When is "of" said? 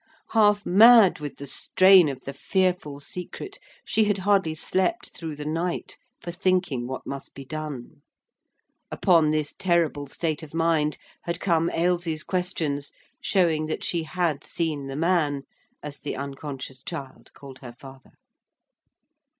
2.09-2.21, 10.41-10.55